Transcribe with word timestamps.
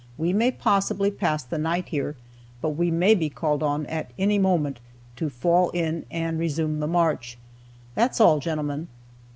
We 0.17 0.33
may 0.33 0.49
possibly 0.49 1.11
pass 1.11 1.43
the 1.43 1.59
night 1.59 1.89
here, 1.89 2.15
but 2.59 2.69
we 2.69 2.89
may 2.89 3.13
be 3.13 3.29
called 3.29 3.61
on, 3.61 3.85
at 3.85 4.09
any 4.17 4.39
moment, 4.39 4.79
to 5.17 5.29
fall 5.29 5.69
in 5.75 6.05
and 6.09 6.39
resume 6.39 6.79
the 6.79 6.87
march. 6.87 7.37
That's 7.93 8.19
all, 8.19 8.39
gentlemen." 8.39 8.87